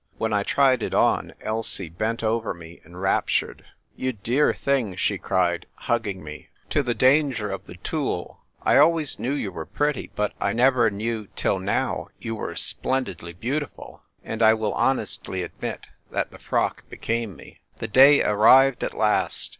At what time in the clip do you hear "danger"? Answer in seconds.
6.95-7.51